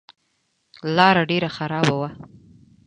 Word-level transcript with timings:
لاره 0.95 1.23
ډېره 1.31 1.49
خرابه 1.55 1.93
وه. 1.99 2.09